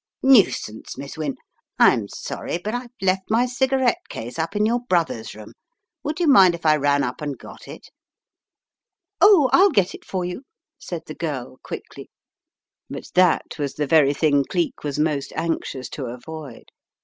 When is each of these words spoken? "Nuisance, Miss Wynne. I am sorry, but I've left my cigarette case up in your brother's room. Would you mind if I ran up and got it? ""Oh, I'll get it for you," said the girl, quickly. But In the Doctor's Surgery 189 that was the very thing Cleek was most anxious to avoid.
"Nuisance, 0.23 0.97
Miss 0.97 1.15
Wynne. 1.15 1.35
I 1.77 1.93
am 1.93 2.07
sorry, 2.07 2.57
but 2.57 2.73
I've 2.73 2.89
left 3.03 3.29
my 3.29 3.45
cigarette 3.45 4.01
case 4.09 4.39
up 4.39 4.55
in 4.55 4.65
your 4.65 4.79
brother's 4.79 5.35
room. 5.35 5.53
Would 6.03 6.19
you 6.19 6.25
mind 6.27 6.55
if 6.55 6.65
I 6.65 6.75
ran 6.75 7.03
up 7.03 7.21
and 7.21 7.37
got 7.37 7.67
it? 7.67 7.89
""Oh, 9.21 9.47
I'll 9.53 9.69
get 9.69 9.93
it 9.93 10.03
for 10.03 10.25
you," 10.25 10.41
said 10.79 11.03
the 11.05 11.13
girl, 11.13 11.59
quickly. 11.61 12.09
But 12.89 12.97
In 12.97 13.03
the 13.13 13.21
Doctor's 13.21 13.41
Surgery 13.43 13.59
189 13.59 13.59
that 13.59 13.59
was 13.61 13.73
the 13.75 13.87
very 13.87 14.13
thing 14.15 14.45
Cleek 14.49 14.83
was 14.83 14.97
most 14.97 15.33
anxious 15.35 15.87
to 15.89 16.05
avoid. 16.05 16.69